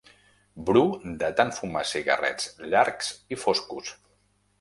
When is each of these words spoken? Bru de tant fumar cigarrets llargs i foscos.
Bru 0.69 0.81
de 1.23 1.27
tant 1.39 1.53
fumar 1.57 1.83
cigarrets 1.89 2.47
llargs 2.73 3.11
i 3.37 3.41
foscos. 3.43 3.93